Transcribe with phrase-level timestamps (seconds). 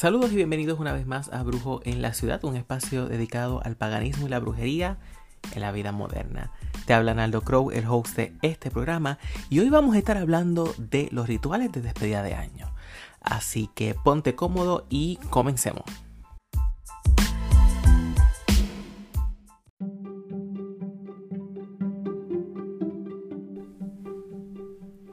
[0.00, 3.76] Saludos y bienvenidos una vez más a Brujo en la Ciudad, un espacio dedicado al
[3.76, 4.96] paganismo y la brujería
[5.54, 6.52] en la vida moderna.
[6.86, 9.18] Te habla Naldo Crow, el host de este programa,
[9.50, 12.72] y hoy vamos a estar hablando de los rituales de despedida de año.
[13.20, 15.84] Así que ponte cómodo y comencemos.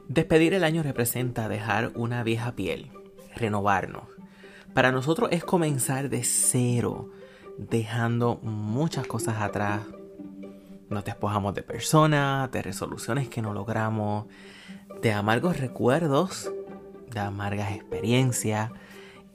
[0.08, 2.90] Despedir el año representa dejar una vieja piel,
[3.36, 4.17] renovarnos.
[4.74, 7.10] Para nosotros es comenzar de cero,
[7.56, 9.82] dejando muchas cosas atrás.
[10.88, 14.26] Nos despojamos de personas, de resoluciones que no logramos,
[15.02, 16.50] de amargos recuerdos,
[17.10, 18.70] de amargas experiencias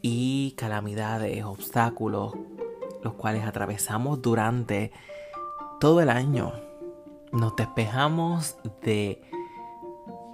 [0.01, 2.33] y calamidades, obstáculos,
[3.03, 4.91] los cuales atravesamos durante
[5.79, 6.53] todo el año.
[7.31, 9.21] Nos despejamos de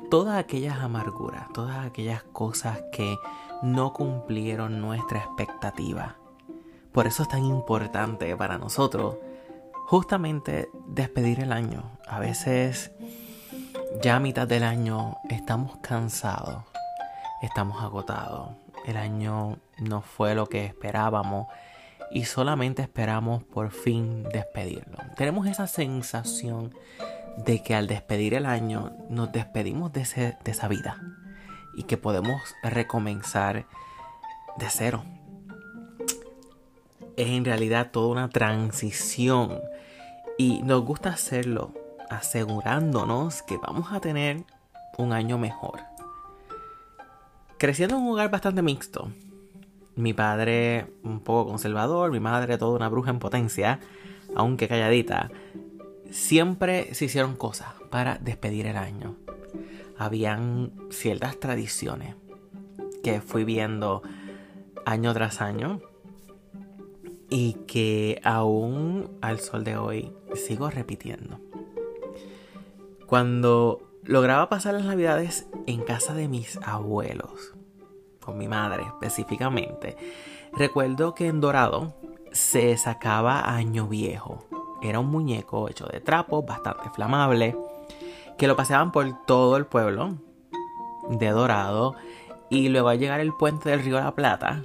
[0.10, 3.18] todas aquellas amarguras, todas aquellas cosas que
[3.62, 6.16] no cumplieron nuestra expectativa.
[6.92, 9.18] Por eso es tan importante para nosotros
[9.86, 11.98] justamente despedir el año.
[12.08, 12.92] A veces
[14.02, 16.64] ya a mitad del año estamos cansados,
[17.42, 18.52] estamos agotados.
[18.86, 21.48] El año no fue lo que esperábamos
[22.12, 24.98] y solamente esperamos por fin despedirlo.
[25.16, 26.74] Tenemos esa sensación
[27.38, 31.02] de que al despedir el año nos despedimos de, esa vida
[31.80, 33.66] y que podemos recomenzar
[34.58, 35.06] de cero.
[37.16, 39.62] Es en realidad toda una transición
[40.38, 41.72] y nos gusta hacerlo
[42.10, 44.44] asegurándonos que vamos a tener
[44.98, 45.80] un año mejor.
[47.58, 49.14] Creciendo en un hogar bastante mixto,
[49.96, 53.80] mi padre un poco conservador, mi madre toda una bruja en potencia,
[54.36, 55.32] aunque calladita,
[56.12, 59.16] siempre se hicieron cosas para despedir el año.
[60.00, 62.16] Habían ciertas tradiciones
[63.04, 64.02] que fui viendo
[64.86, 65.82] año tras año
[67.30, 71.40] y que aún al sol de hoy sigo repitiendo.
[73.06, 77.54] Cuando lograba pasar las navidades en casa de mis abuelos,
[78.22, 79.98] con mi madre específicamente,
[80.54, 81.94] recuerdo que en Dorado
[82.32, 84.46] se sacaba año viejo
[84.82, 87.58] era un muñeco hecho de trapo, bastante flamable,
[88.40, 90.18] que lo paseaban por todo el pueblo
[91.10, 91.96] de Dorado
[92.50, 94.64] y luego al llegar el puente del río la Plata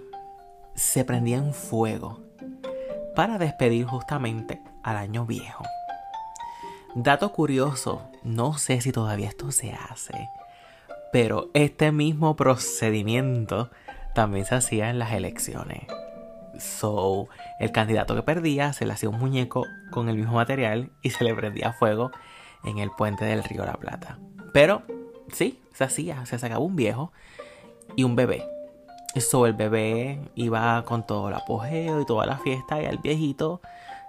[0.77, 2.21] se prendía en fuego
[3.17, 5.65] para despedir justamente al año viejo.
[6.95, 10.29] Dato curioso, no sé si todavía esto se hace,
[11.13, 13.71] pero este mismo procedimiento
[14.15, 15.83] también se hacía en las elecciones.
[16.61, 21.11] So, el candidato que perdía se le hacía un muñeco con el mismo material y
[21.11, 22.13] se le prendía fuego
[22.65, 24.19] en el puente del río La Plata.
[24.53, 24.83] Pero
[25.33, 27.13] sí, se hacía, se sacaba un viejo
[27.97, 28.45] y un bebé.
[29.17, 33.61] So, el bebé iba con todo el apogeo y toda la fiesta y el viejito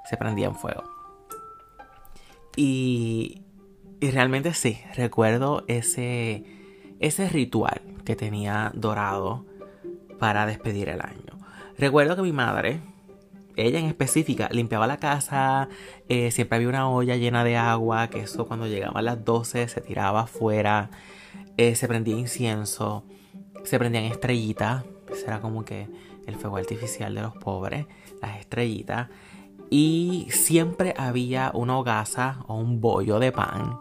[0.09, 0.83] se prendía en fuego.
[2.55, 3.43] Y,
[3.99, 6.43] y realmente sí, recuerdo ese,
[6.99, 9.45] ese ritual que tenía Dorado
[10.19, 11.39] para despedir el año.
[11.77, 12.81] Recuerdo que mi madre,
[13.55, 15.69] ella en específica, limpiaba la casa,
[16.09, 19.81] eh, siempre había una olla llena de agua, que eso cuando llegaban las 12 se
[19.81, 20.89] tiraba afuera,
[21.57, 23.03] eh, se prendía incienso,
[23.63, 25.87] se prendían estrellitas, ese era como que
[26.27, 27.85] el fuego artificial de los pobres,
[28.21, 29.09] las estrellitas,
[29.69, 33.79] y siempre había una hogaza o un bollo de pan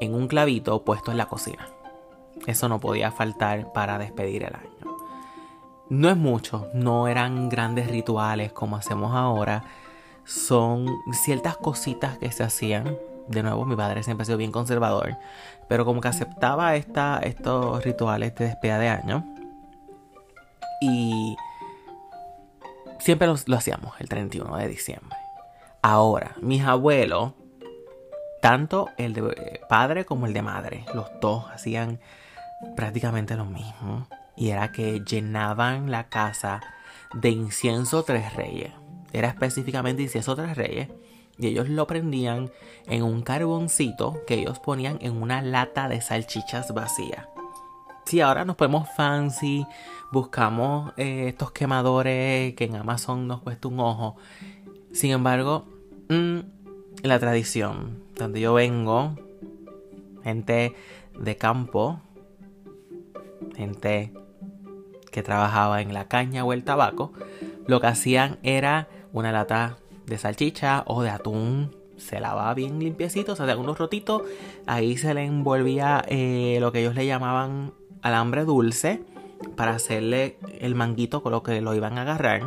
[0.00, 1.68] en un clavito puesto en la cocina.
[2.46, 4.87] Eso no podía faltar para despedir el año.
[5.90, 9.64] No es mucho, no eran grandes rituales como hacemos ahora.
[10.24, 12.96] Son ciertas cositas que se hacían.
[13.26, 15.16] De nuevo, mi padre siempre ha sido bien conservador.
[15.66, 19.24] Pero como que aceptaba estos rituales de despedida de año.
[20.82, 21.36] Y
[22.98, 25.16] siempre lo hacíamos el 31 de diciembre.
[25.80, 27.32] Ahora, mis abuelos,
[28.42, 31.98] tanto el de padre como el de madre, los dos hacían
[32.76, 34.06] prácticamente lo mismo
[34.38, 36.60] y era que llenaban la casa
[37.12, 38.72] de incienso tres reyes.
[39.12, 40.88] Era específicamente incienso tres reyes
[41.38, 42.50] y ellos lo prendían
[42.86, 47.28] en un carboncito que ellos ponían en una lata de salchichas vacía.
[48.04, 49.66] Si ahora nos ponemos fancy,
[50.12, 54.16] buscamos eh, estos quemadores que en Amazon nos cuesta un ojo.
[54.92, 55.66] Sin embargo,
[56.08, 56.38] mm,
[57.02, 59.14] la tradición donde yo vengo,
[60.22, 60.74] gente
[61.18, 62.00] de campo,
[63.56, 64.12] gente
[65.10, 67.12] que trabajaba en la caña o el tabaco,
[67.66, 71.76] lo que hacían era una lata de salchicha o de atún.
[71.96, 74.22] Se lavaba bien limpiecito, se hacían unos rotitos.
[74.66, 77.72] Ahí se le envolvía eh, lo que ellos le llamaban
[78.02, 79.02] alambre dulce.
[79.56, 82.42] para hacerle el manguito con lo que lo iban a agarrar.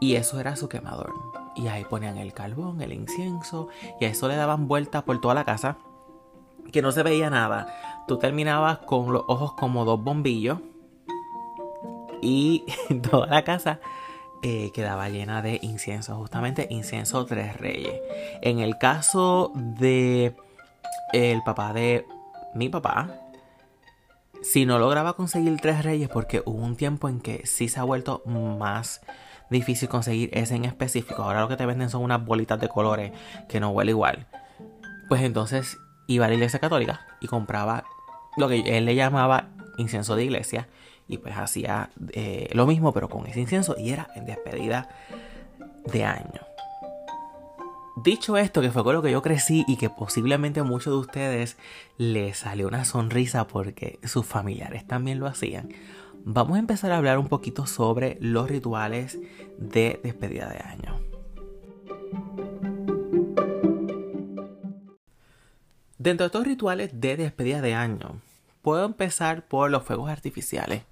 [0.00, 1.12] Y eso era su quemador.
[1.56, 3.68] Y ahí ponían el carbón, el incienso,
[4.00, 5.78] y a eso le daban vueltas por toda la casa,
[6.70, 8.04] que no se veía nada.
[8.06, 10.58] Tú terminabas con los ojos como dos bombillos
[12.22, 12.64] y
[13.10, 13.80] toda la casa
[14.42, 18.00] eh, quedaba llena de incienso, justamente incienso tres reyes.
[18.42, 20.34] En el caso de
[21.12, 22.06] el papá de
[22.54, 23.10] mi papá,
[24.42, 27.84] si no lograba conseguir tres reyes, porque hubo un tiempo en que sí se ha
[27.84, 29.00] vuelto más
[29.50, 31.22] difícil conseguir ese en específico.
[31.22, 33.12] Ahora lo que te venden son unas bolitas de colores
[33.48, 34.26] que no huele igual.
[35.08, 37.84] Pues entonces iba a la iglesia católica y compraba
[38.36, 39.48] lo que él le llamaba
[39.78, 40.68] incienso de iglesia.
[41.08, 43.76] Y pues hacía eh, lo mismo, pero con ese incienso.
[43.78, 44.88] Y era en despedida
[45.92, 46.40] de año.
[47.96, 51.56] Dicho esto, que fue con lo que yo crecí y que posiblemente muchos de ustedes
[51.96, 55.70] les salió una sonrisa porque sus familiares también lo hacían,
[56.22, 59.18] vamos a empezar a hablar un poquito sobre los rituales
[59.58, 61.00] de despedida de año.
[65.96, 68.20] Dentro de estos rituales de despedida de año,
[68.60, 70.82] puedo empezar por los fuegos artificiales.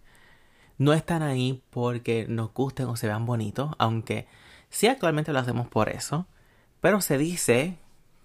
[0.78, 4.26] No están ahí porque nos gusten o se vean bonitos, aunque
[4.70, 6.26] sí actualmente lo hacemos por eso.
[6.80, 7.78] Pero se dice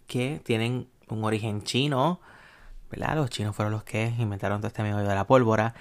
[0.07, 2.19] que tienen un origen chino,
[2.90, 3.16] ¿verdad?
[3.16, 5.75] Los chinos fueron los que inventaron todo este medio de la pólvora.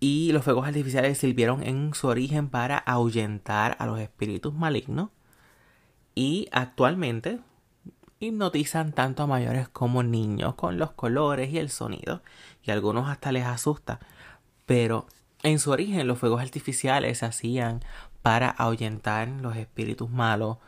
[0.00, 5.10] Y los fuegos artificiales sirvieron en su origen para ahuyentar a los espíritus malignos.
[6.14, 7.40] Y actualmente
[8.20, 12.22] hipnotizan tanto a mayores como niños con los colores y el sonido.
[12.62, 14.00] Y algunos hasta les asusta.
[14.66, 15.06] Pero
[15.42, 17.80] en su origen los fuegos artificiales se hacían
[18.22, 20.58] para ahuyentar los espíritus malos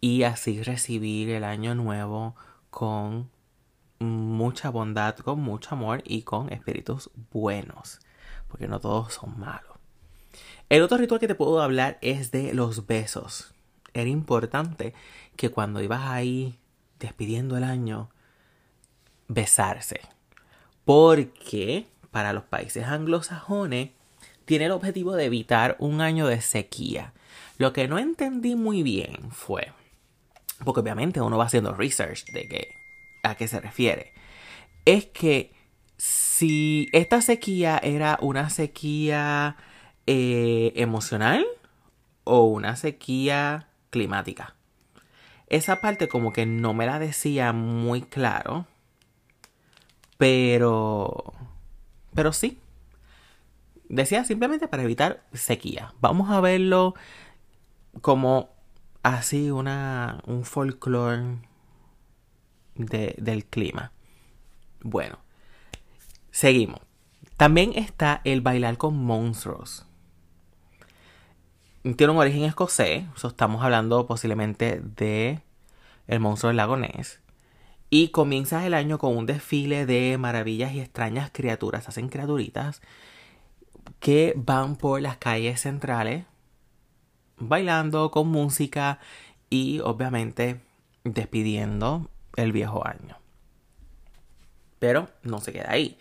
[0.00, 2.34] y así recibir el año nuevo
[2.70, 3.30] con
[3.98, 8.00] mucha bondad, con mucho amor y con espíritus buenos
[8.50, 9.76] porque no todos son malos.
[10.68, 13.54] El otro ritual que te puedo hablar es de los besos.
[13.94, 14.92] Era importante
[15.36, 16.58] que cuando ibas ahí
[16.98, 18.10] despidiendo el año,
[19.28, 20.00] besarse.
[20.84, 23.90] Porque para los países anglosajones
[24.44, 27.12] tiene el objetivo de evitar un año de sequía.
[27.58, 29.72] Lo que no entendí muy bien fue,
[30.64, 32.68] porque obviamente uno va haciendo research de que,
[33.22, 34.12] a qué se refiere,
[34.84, 35.52] es que
[35.96, 39.56] si esta sequía era una sequía
[40.06, 41.46] eh, emocional
[42.24, 44.56] o una sequía climática.
[45.46, 48.66] Esa parte como que no me la decía muy claro.
[50.16, 51.34] Pero...
[52.14, 52.58] Pero sí.
[53.90, 55.92] Decía simplemente para evitar sequía.
[56.00, 56.94] Vamos a verlo
[58.00, 58.48] como
[59.02, 61.38] así una, un folclore
[62.74, 63.92] del clima.
[64.80, 65.18] Bueno,
[66.30, 66.80] Seguimos.
[67.36, 69.86] También está el bailar con monstruos.
[71.82, 75.40] Tiene un origen escocés, estamos hablando posiblemente de
[76.06, 77.20] el monstruo del lago Ness.
[77.88, 82.80] Y comienzas el año con un desfile de maravillas y extrañas criaturas, hacen criaturitas
[83.98, 86.24] que van por las calles centrales
[87.36, 88.98] bailando con música
[89.48, 90.60] y obviamente
[91.04, 93.16] despidiendo el viejo año.
[94.78, 95.98] Pero no se queda ahí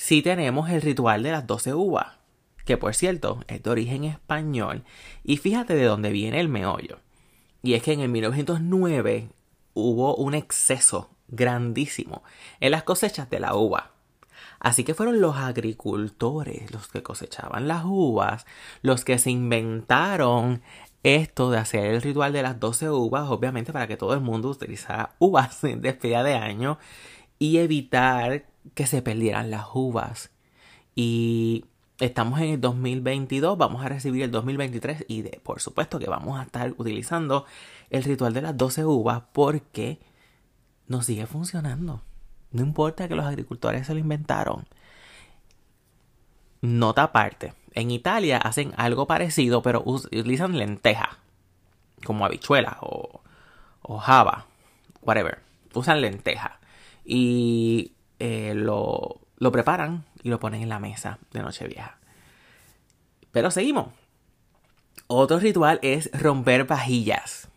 [0.00, 2.16] sí tenemos el ritual de las 12 uvas,
[2.64, 4.82] que por cierto es de origen español,
[5.22, 7.00] y fíjate de dónde viene el meollo.
[7.62, 9.28] Y es que en el 1909
[9.74, 12.22] hubo un exceso grandísimo
[12.60, 13.92] en las cosechas de la uva.
[14.60, 18.46] Así que fueron los agricultores los que cosechaban las uvas,
[18.82, 20.62] los que se inventaron
[21.02, 24.50] esto de hacer el ritual de las 12 uvas, obviamente para que todo el mundo
[24.50, 26.78] utilizara uvas en despedida de año
[27.38, 30.30] y evitar que se perdieran las uvas.
[30.94, 31.64] Y
[31.98, 36.38] estamos en el 2022, vamos a recibir el 2023 y de, por supuesto que vamos
[36.38, 37.46] a estar utilizando
[37.88, 40.00] el ritual de las 12 uvas porque
[40.86, 42.02] nos sigue funcionando.
[42.52, 44.66] No importa que los agricultores se lo inventaron.
[46.62, 51.18] Nota aparte, en Italia hacen algo parecido, pero utilizan lenteja,
[52.04, 53.22] como habichuela o,
[53.82, 54.46] o java,
[55.02, 55.38] whatever.
[55.74, 56.58] Usan lenteja.
[57.04, 61.98] Y eh, lo, lo preparan y lo ponen en la mesa de Nochevieja.
[63.32, 63.88] Pero seguimos.
[65.06, 67.49] Otro ritual es romper vajillas.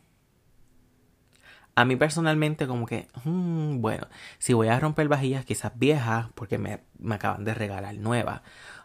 [1.76, 6.58] A mí personalmente como que, mm, bueno, si voy a romper vajillas quizás viejas porque
[6.58, 8.42] me, me, acaban de regalar nuevas.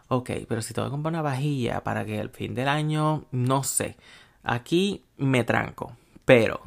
[0.07, 3.63] Ok, pero si tengo que comprar una vajilla para que el fin del año, no
[3.63, 3.97] sé.
[4.43, 5.95] Aquí me tranco.
[6.25, 6.61] Pero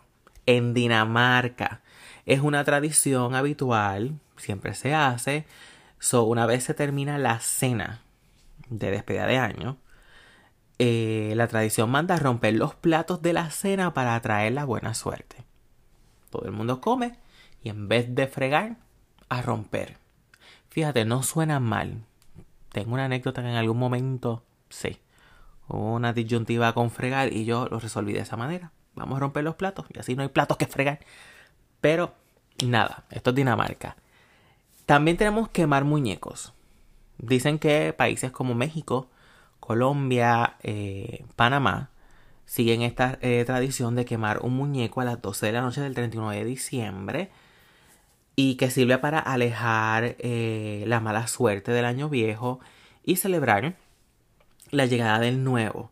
[0.47, 1.83] en Dinamarca
[2.26, 5.47] es una tradición habitual siempre se hace.
[5.99, 8.02] So, una vez se termina la cena
[8.69, 9.79] de despedida de año,
[10.79, 15.45] eh, la tradición manda romper los platos de la cena para atraer la buena suerte.
[16.33, 17.19] Todo el mundo come
[17.62, 18.77] y en vez de fregar,
[19.29, 19.99] a romper.
[20.71, 22.05] Fíjate, no suena mal.
[22.73, 24.99] Tengo una anécdota que en algún momento, sí,
[25.69, 28.73] hubo una disyuntiva con fregar y yo lo resolví de esa manera.
[28.95, 31.01] Vamos a romper los platos y así no hay platos que fregar.
[31.83, 32.15] Pero
[32.65, 33.97] nada, esto es Dinamarca.
[34.87, 36.55] También tenemos quemar muñecos.
[37.19, 39.09] Dicen que países como México,
[39.61, 41.91] Colombia, eh, Panamá
[42.46, 45.94] siguen esta eh, tradición de quemar un muñeco a las 12 de la noche del
[45.94, 47.30] 31 de diciembre
[48.37, 52.61] y que sirve para alejar eh, la mala suerte del año viejo
[53.04, 53.76] y celebrar
[54.70, 55.90] la llegada del nuevo.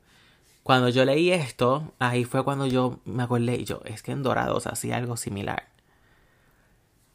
[0.62, 4.22] Cuando yo leí esto, ahí fue cuando yo me acordé y yo, es que en
[4.22, 5.68] Dorados hacía algo similar.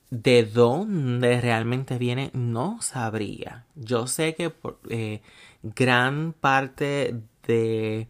[0.09, 3.65] De dónde realmente viene, no sabría.
[3.75, 4.53] Yo sé que
[4.89, 5.21] eh,
[5.63, 8.07] gran parte de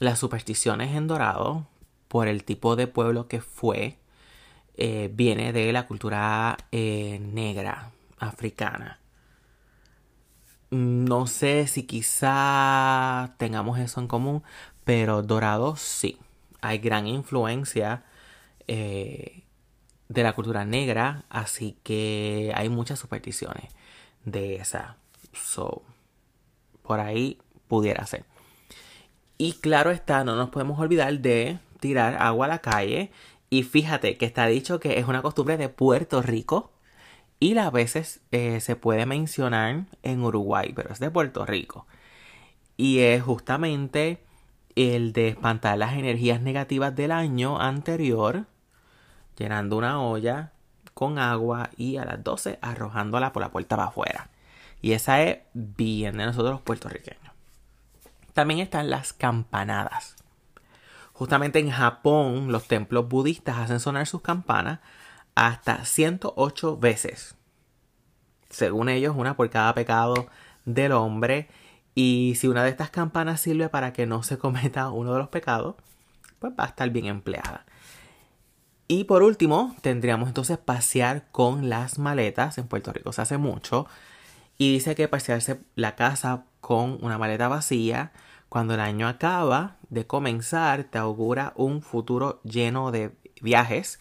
[0.00, 1.66] las supersticiones en Dorado,
[2.08, 3.98] por el tipo de pueblo que fue,
[4.76, 8.98] eh, viene de la cultura eh, negra africana.
[10.70, 14.42] No sé si quizá tengamos eso en común,
[14.84, 16.18] pero Dorado sí.
[16.62, 18.04] Hay gran influencia
[18.68, 19.44] eh,
[20.08, 23.72] de la cultura negra, así que hay muchas supersticiones
[24.24, 24.96] de esa.
[25.32, 25.82] So,
[26.82, 27.38] por ahí
[27.68, 28.24] pudiera ser.
[29.40, 33.10] Y claro está, no nos podemos olvidar de tirar agua a la calle
[33.48, 36.72] y fíjate que está dicho que es una costumbre de Puerto Rico
[37.38, 41.86] y a veces eh, se puede mencionar en Uruguay, pero es de Puerto Rico.
[42.76, 44.22] Y es justamente
[44.76, 48.44] el de espantar las energías negativas del año anterior,
[49.38, 50.52] llenando una olla
[50.92, 54.28] con agua y a las 12 arrojándola por la puerta para afuera.
[54.82, 57.29] Y esa es bien de nosotros los puertorriqueños.
[58.40, 60.16] También están las campanadas.
[61.12, 64.80] Justamente en Japón los templos budistas hacen sonar sus campanas
[65.34, 67.34] hasta 108 veces.
[68.48, 70.28] Según ellos, una por cada pecado
[70.64, 71.50] del hombre.
[71.94, 75.28] Y si una de estas campanas sirve para que no se cometa uno de los
[75.28, 75.74] pecados,
[76.38, 77.66] pues va a estar bien empleada.
[78.88, 82.56] Y por último, tendríamos entonces pasear con las maletas.
[82.56, 83.86] En Puerto Rico se hace mucho.
[84.56, 88.12] Y dice que pasearse la casa con una maleta vacía
[88.50, 94.00] cuando el año acaba de comenzar, te augura un futuro lleno de viajes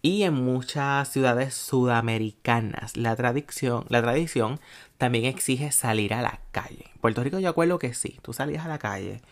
[0.00, 4.60] y en muchas ciudades sudamericanas la tradición, la tradición
[4.96, 6.84] también exige salir a la calle.
[6.94, 9.22] En Puerto Rico yo acuerdo que sí, tú salías a la calle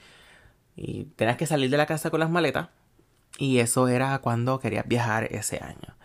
[0.75, 2.69] y tenías que salir de la casa con las maletas
[3.38, 5.97] y eso era cuando querías viajar ese año.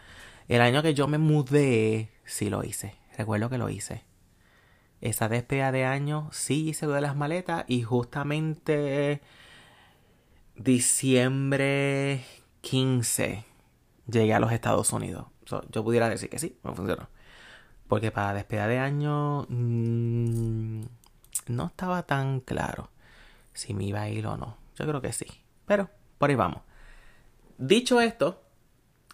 [0.48, 4.13] El año que yo me mudé, sí lo hice, recuerdo que lo hice
[5.04, 9.22] esa despedida de año sí hice lo de las maletas y justamente
[10.56, 12.24] diciembre
[12.62, 13.44] 15
[14.08, 15.26] llegué a los Estados Unidos.
[15.46, 17.10] yo pudiera decir que sí, me funcionó.
[17.90, 20.84] Porque para despedida de año mm,
[21.48, 22.90] no estaba tan claro
[23.52, 24.56] si me iba a ir o no.
[24.78, 25.26] Yo creo que sí.
[25.66, 26.62] Pero por ahí vamos.
[27.58, 28.42] Dicho esto,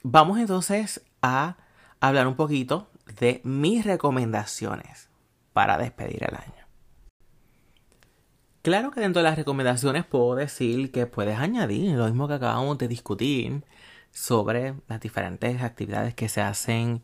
[0.03, 1.57] vamos entonces a
[1.99, 5.08] hablar un poquito de mis recomendaciones
[5.59, 6.65] para despedir el año.
[8.61, 12.77] Claro que dentro de las recomendaciones puedo decir que puedes añadir lo mismo que acabamos
[12.77, 13.65] de discutir
[14.09, 17.03] sobre las diferentes actividades que se hacen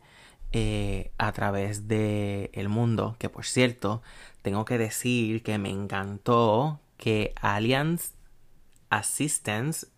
[0.52, 3.16] eh, a través del el mundo.
[3.18, 4.00] Que por cierto,
[4.40, 8.12] tengo que decir que me encantó que Alliance
[8.88, 9.90] Assistance.es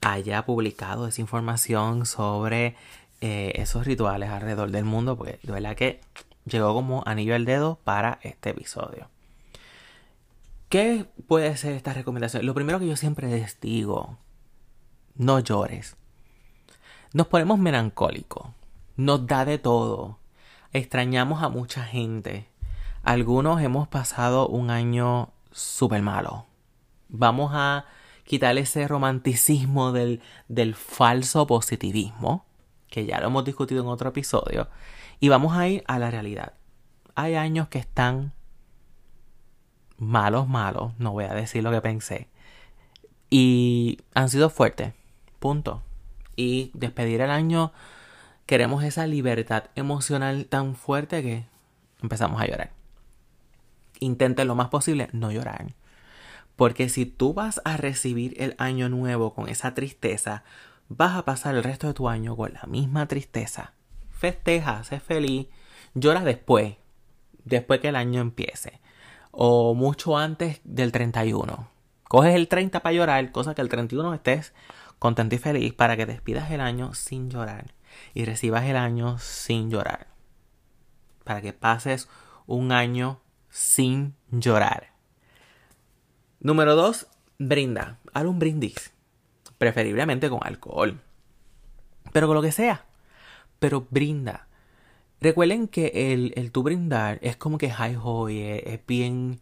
[0.00, 2.76] haya publicado esa información sobre
[3.26, 6.02] eh, esos rituales alrededor del mundo, porque de verdad que
[6.44, 9.08] llegó como anillo al dedo para este episodio.
[10.68, 12.44] ¿Qué puede ser esta recomendación?
[12.44, 14.18] Lo primero que yo siempre les digo,
[15.14, 15.96] no llores.
[17.14, 18.48] Nos ponemos melancólicos,
[18.96, 20.18] nos da de todo,
[20.74, 22.46] extrañamos a mucha gente.
[23.04, 26.44] Algunos hemos pasado un año súper malo.
[27.08, 27.86] Vamos a
[28.24, 32.44] quitar ese romanticismo del, del falso positivismo
[32.94, 34.68] que ya lo hemos discutido en otro episodio,
[35.18, 36.52] y vamos a ir a la realidad.
[37.16, 38.32] Hay años que están
[39.98, 42.28] malos, malos, no voy a decir lo que pensé,
[43.30, 44.92] y han sido fuertes,
[45.40, 45.82] punto.
[46.36, 47.72] Y despedir el año,
[48.46, 51.46] queremos esa libertad emocional tan fuerte que
[52.00, 52.70] empezamos a llorar.
[53.98, 55.74] Intente lo más posible no llorar.
[56.54, 60.44] Porque si tú vas a recibir el año nuevo con esa tristeza,
[60.88, 63.74] vas a pasar el resto de tu año con la misma tristeza.
[64.10, 65.48] Festeja, sé feliz,
[65.94, 66.76] llora después.
[67.44, 68.80] después que el año empiece.
[69.30, 71.68] O mucho antes del 31.
[72.04, 74.52] Coges el 30 para llorar, cosa que el 31 estés
[75.04, 77.74] contento y feliz para que despidas el año sin llorar
[78.14, 80.06] y recibas el año sin llorar.
[81.24, 82.08] Para que pases
[82.46, 84.94] un año sin llorar.
[86.40, 87.06] Número 2.
[87.38, 87.98] Brinda.
[88.14, 88.93] Haz un brindis.
[89.58, 91.00] Preferiblemente con alcohol.
[92.12, 92.84] Pero con lo que sea.
[93.58, 94.46] Pero brinda.
[95.20, 99.40] Recuerden que el, el tu brindar es como que high hoy, es bien,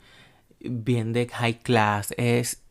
[0.60, 2.62] bien de high class, es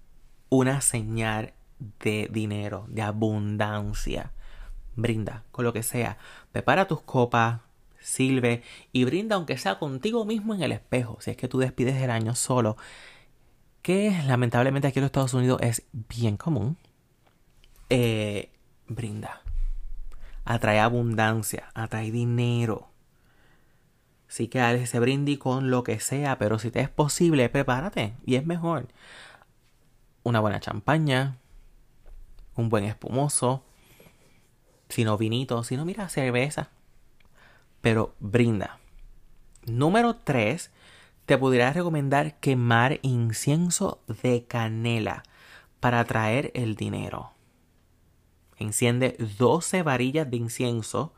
[0.50, 1.54] una señal
[2.00, 4.32] de dinero, de abundancia.
[4.96, 6.18] Brinda con lo que sea.
[6.52, 7.62] Prepara tus copas,
[8.00, 11.18] sirve y brinda aunque sea contigo mismo en el espejo.
[11.22, 12.78] Si es que tú despides el año solo,
[13.82, 16.78] que lamentablemente aquí en los Estados Unidos es bien común.
[17.94, 18.50] Eh,
[18.88, 19.42] brinda.
[20.46, 22.88] Atrae abundancia, atrae dinero.
[24.30, 28.14] Sí que hagas ese brindis con lo que sea, pero si te es posible, prepárate
[28.26, 28.88] y es mejor.
[30.24, 31.36] Una buena champaña,
[32.56, 33.66] un buen espumoso,
[34.88, 36.70] si no vinito, si no, mira, cerveza.
[37.82, 38.80] Pero brinda.
[39.66, 40.72] Número 3,
[41.26, 45.24] te pudiera recomendar quemar incienso de canela
[45.82, 47.34] para atraer el dinero.
[48.62, 51.14] Enciende 12 varillas de incienso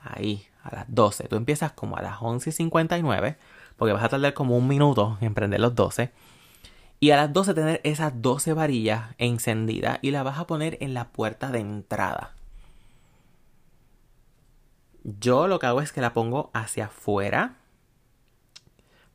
[0.00, 1.28] ahí a las 12.
[1.28, 3.36] Tú empiezas como a las 11.59
[3.76, 6.10] porque vas a tardar como un minuto en prender los 12.
[7.00, 10.94] Y a las 12 tener esas 12 varillas encendidas y las vas a poner en
[10.94, 12.34] la puerta de entrada.
[15.04, 17.54] Yo lo que hago es que la pongo hacia afuera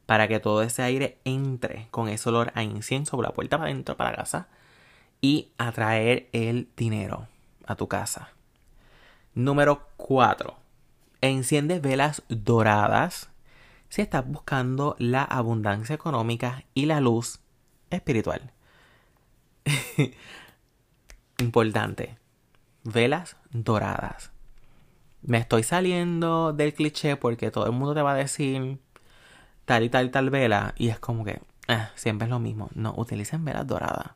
[0.05, 3.69] para que todo ese aire entre con ese olor a incienso por la puerta para
[3.69, 4.47] adentro para la casa
[5.21, 7.27] y atraer el dinero
[7.65, 8.29] a tu casa.
[9.33, 10.55] Número 4.
[11.21, 13.29] Enciende velas doradas
[13.89, 17.39] si estás buscando la abundancia económica y la luz
[17.89, 18.51] espiritual.
[21.39, 22.17] Importante.
[22.83, 24.31] Velas doradas.
[25.21, 28.79] Me estoy saliendo del cliché porque todo el mundo te va a decir
[29.65, 32.69] tal y tal y tal vela y es como que eh, siempre es lo mismo.
[32.75, 34.11] No, utilicen velas doradas.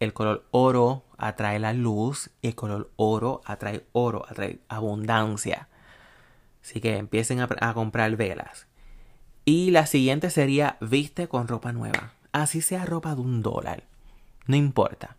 [0.00, 5.68] El color oro atrae la luz y el color oro atrae oro, atrae abundancia.
[6.62, 8.66] Así que empiecen a, comprar velas.
[9.44, 12.14] Y la siguiente sería viste con ropa nueva.
[12.32, 13.84] Así sea ropa de un dólar.
[14.46, 15.16] No importa.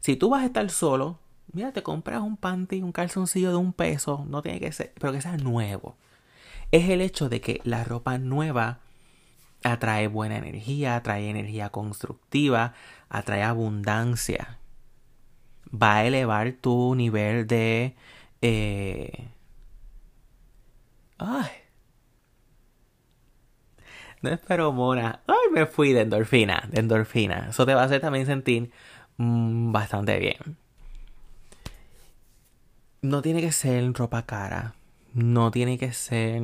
[0.00, 1.18] Si tú vas a estar solo,
[1.52, 4.24] mira, te compras un panty, un calzoncillo de un peso.
[4.28, 5.96] No tiene que ser, pero que sea nuevo.
[6.72, 8.80] Es el hecho de que la ropa nueva
[9.62, 12.74] atrae buena energía, atrae energía constructiva,
[13.10, 14.58] atrae abundancia.
[15.70, 17.94] Va a elevar tu nivel de...
[18.40, 19.28] Eh...
[21.18, 21.50] Ay.
[24.22, 25.20] No es feromona.
[25.26, 27.48] Ay, me fui de endorfina, de endorfina.
[27.50, 28.70] Eso te va a hacer también sentir
[29.18, 30.56] mm, bastante bien.
[33.02, 34.74] No tiene que ser ropa cara.
[35.14, 36.42] No tiene que ser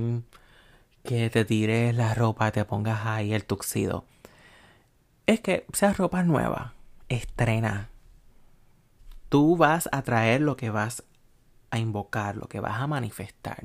[1.05, 4.05] que te tires la ropa, te pongas ahí el tuxido.
[5.27, 6.75] Es que sea ropa nueva,
[7.09, 7.91] estrena.
[9.29, 11.03] Tú vas a traer lo que vas
[11.71, 13.65] a invocar, lo que vas a manifestar.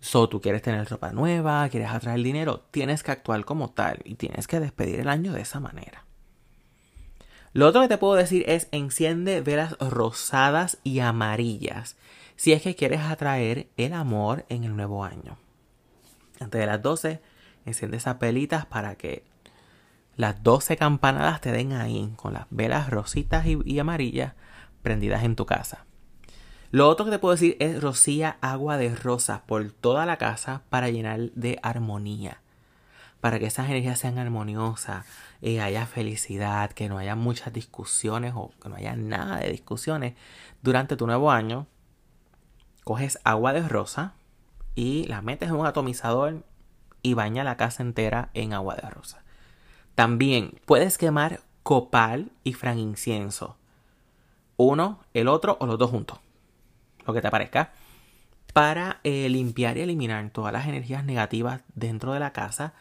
[0.00, 4.14] So, tú quieres tener ropa nueva, quieres atraer dinero, tienes que actuar como tal y
[4.14, 6.04] tienes que despedir el año de esa manera.
[7.52, 11.96] Lo otro que te puedo decir es enciende velas rosadas y amarillas
[12.36, 15.36] si es que quieres atraer el amor en el nuevo año
[16.40, 17.20] antes de las 12,
[17.66, 19.24] enciende esas velitas para que
[20.20, 24.34] las 12 campanadas te den ahí con las velas rositas y, amarillas
[24.82, 25.86] prendidas en tu casa.
[26.70, 30.62] Lo otro que te puedo decir es rocía agua de rosas por toda la casa
[30.68, 32.42] para llenar de armonía.
[33.20, 35.06] Para que esas energías sean armoniosas,
[35.40, 40.14] y haya felicidad, que no haya muchas discusiones o que no haya nada de discusiones
[40.62, 41.66] durante tu nuevo año.
[42.84, 44.14] Coges agua de rosa,
[44.74, 46.44] y la metes en un atomizador
[47.02, 49.22] y baña la casa entera en agua de rosa.
[50.00, 53.58] También puedes quemar copal y franincienso.
[54.56, 56.18] Uno, el otro o los dos juntos.
[57.06, 57.72] Lo que te parezca.
[58.54, 62.72] Para eh, limpiar y eliminar todas las energías negativas dentro de la casa.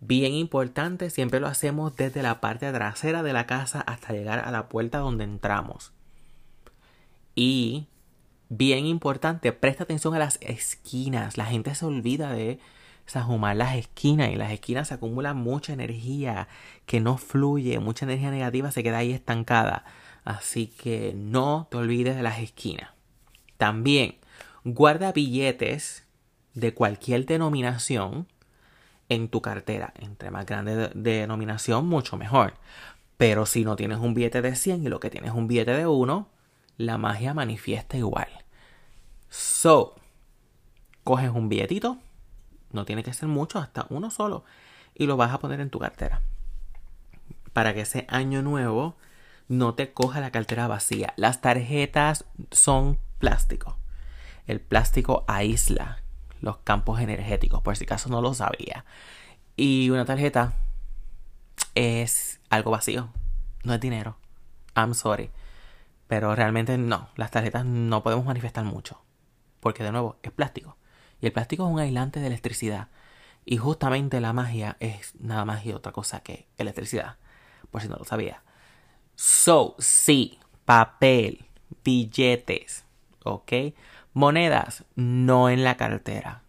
[0.00, 4.50] Bien importante, siempre lo hacemos desde la parte trasera de la casa hasta llegar a
[4.50, 5.92] la puerta donde entramos.
[7.34, 7.88] Y
[8.48, 11.36] bien importante, presta atención a las esquinas.
[11.36, 12.58] La gente se olvida de
[13.06, 16.48] sahumar las esquinas y las esquinas se acumula mucha energía
[16.86, 19.84] que no fluye, mucha energía negativa se queda ahí estancada.
[20.24, 22.90] Así que no te olvides de las esquinas.
[23.58, 24.16] También
[24.64, 26.06] guarda billetes
[26.54, 28.26] de cualquier denominación
[29.08, 29.92] en tu cartera.
[29.98, 32.54] Entre más grande de denominación, mucho mejor.
[33.16, 35.72] Pero si no tienes un billete de 100 y lo que tienes es un billete
[35.72, 36.28] de 1,
[36.78, 38.28] la magia manifiesta igual.
[39.28, 39.94] So,
[41.04, 41.98] coges un billetito,
[42.74, 44.44] no tiene que ser mucho, hasta uno solo,
[44.94, 46.20] y lo vas a poner en tu cartera.
[47.52, 48.96] Para que ese año nuevo
[49.48, 51.14] no te coja la cartera vacía.
[51.16, 53.76] Las tarjetas son plástico.
[54.46, 56.00] El plástico aísla
[56.40, 58.84] los campos energéticos, por si acaso no lo sabía.
[59.56, 60.54] Y una tarjeta
[61.74, 63.08] es algo vacío,
[63.62, 64.16] no es dinero.
[64.76, 65.30] I'm sorry.
[66.06, 69.00] Pero realmente no, las tarjetas no podemos manifestar mucho.
[69.60, 70.76] Porque de nuevo, es plástico.
[71.24, 72.88] Y el plástico es un aislante de electricidad.
[73.46, 77.16] Y justamente la magia es nada más y otra cosa que electricidad.
[77.70, 78.42] Por si no lo sabía.
[79.14, 81.46] So, sí, papel,
[81.82, 82.84] billetes,
[83.24, 83.52] ¿ok?
[84.12, 86.42] Monedas, no en la cartera.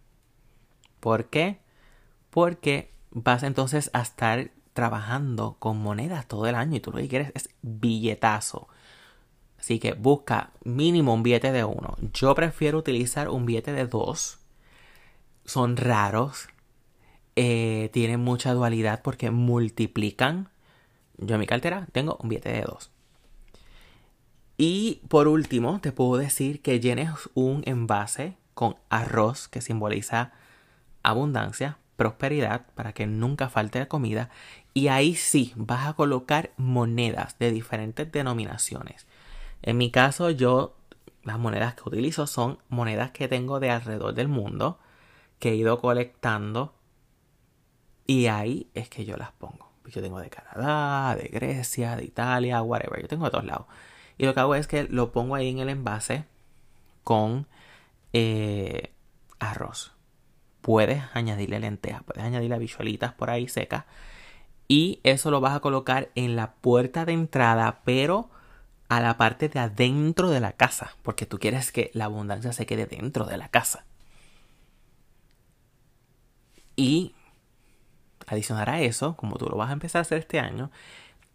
[1.00, 1.58] ¿Por qué?
[2.28, 7.08] Porque vas entonces a estar trabajando con monedas todo el año y tú lo que
[7.08, 8.68] quieres es billetazo.
[9.58, 11.96] Así que busca mínimo un billete de uno.
[12.12, 14.40] Yo prefiero utilizar un billete de dos.
[15.46, 16.48] Son raros.
[17.36, 20.50] Eh, tienen mucha dualidad porque multiplican.
[21.18, 22.90] Yo en mi cartera tengo un billete de dos.
[24.58, 30.32] Y por último, te puedo decir que llenes un envase con arroz que simboliza
[31.02, 34.30] abundancia, prosperidad, para que nunca falte comida.
[34.72, 39.06] Y ahí sí vas a colocar monedas de diferentes denominaciones.
[39.62, 40.76] En mi caso, yo
[41.22, 44.78] las monedas que utilizo son monedas que tengo de alrededor del mundo,
[45.38, 46.74] que he ido colectando.
[48.06, 49.70] Y ahí es que yo las pongo.
[49.86, 53.00] Yo tengo de Canadá, de Grecia, de Italia, whatever.
[53.00, 53.66] Yo tengo de todos lados.
[54.18, 56.24] Y lo que hago es que lo pongo ahí en el envase
[57.04, 57.46] con
[58.12, 58.92] eh,
[59.38, 59.92] arroz.
[60.60, 63.84] Puedes añadirle lentejas, puedes añadirle bichuelitas por ahí secas.
[64.68, 68.30] Y eso lo vas a colocar en la puerta de entrada, pero
[68.88, 72.66] a la parte de adentro de la casa, porque tú quieres que la abundancia se
[72.66, 73.85] quede dentro de la casa.
[76.76, 77.14] Y
[78.26, 80.70] adicionar a eso, como tú lo vas a empezar a hacer este año,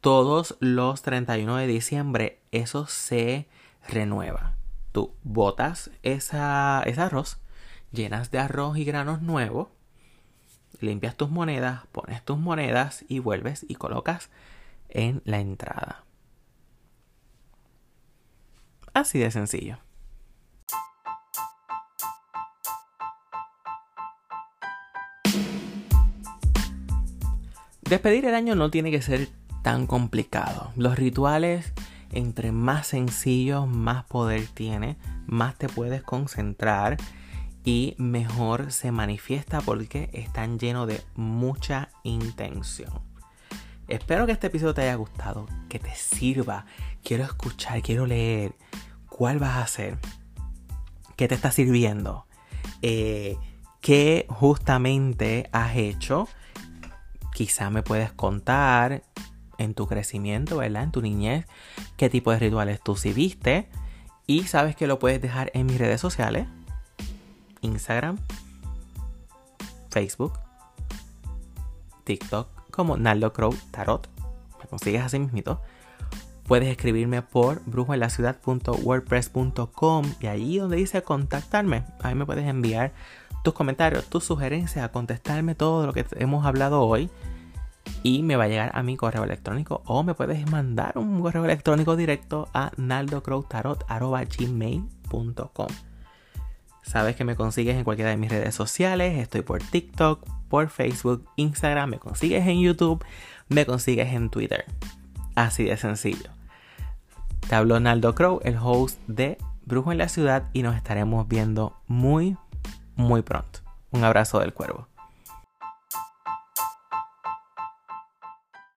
[0.01, 3.47] todos los 31 de diciembre eso se
[3.87, 4.55] renueva.
[4.91, 7.37] Tú botas esa, ese arroz,
[7.91, 9.69] llenas de arroz y granos nuevos,
[10.79, 14.29] limpias tus monedas, pones tus monedas y vuelves y colocas
[14.89, 16.03] en la entrada.
[18.93, 19.77] Así de sencillo.
[27.91, 29.27] Despedir el año no tiene que ser
[29.63, 30.71] tan complicado.
[30.77, 31.73] Los rituales,
[32.13, 34.95] entre más sencillos, más poder tiene,
[35.27, 36.95] más te puedes concentrar
[37.65, 42.93] y mejor se manifiesta porque están llenos de mucha intención.
[43.89, 46.67] Espero que este episodio te haya gustado, que te sirva.
[47.03, 48.55] Quiero escuchar, quiero leer.
[49.09, 49.97] ¿Cuál vas a hacer?
[51.17, 52.25] ¿Qué te está sirviendo?
[52.81, 53.35] Eh,
[53.81, 56.29] ¿Qué justamente has hecho?
[57.33, 59.03] Quizá me puedes contar
[59.57, 60.83] en tu crecimiento, ¿verdad?
[60.83, 61.45] En tu niñez,
[61.97, 63.69] qué tipo de rituales tú sí viste.
[64.27, 66.47] Y sabes que lo puedes dejar en mis redes sociales.
[67.61, 68.17] Instagram,
[69.89, 70.33] Facebook,
[72.03, 74.09] TikTok, como Naldo Crow Tarot.
[74.59, 75.61] Me consigues así mismito.
[76.45, 82.93] Puedes escribirme por brujoenlaciudad.wordpress.com y ahí donde dice contactarme, ahí me puedes enviar
[83.43, 87.09] tus comentarios, tus sugerencias, contestarme todo lo que hemos hablado hoy
[88.03, 91.45] y me va a llegar a mi correo electrónico o me puedes mandar un correo
[91.45, 95.67] electrónico directo a naldocrowtarot.gmail.com
[96.83, 101.29] Sabes que me consigues en cualquiera de mis redes sociales, estoy por TikTok, por Facebook,
[101.35, 103.03] Instagram, me consigues en YouTube,
[103.49, 104.65] me consigues en Twitter.
[105.35, 106.31] Así de sencillo.
[107.47, 111.77] Te hablo Naldo Crow, el host de Brujo en la Ciudad y nos estaremos viendo
[111.87, 112.35] muy,
[112.95, 113.59] muy pronto.
[113.91, 114.87] Un abrazo del cuervo.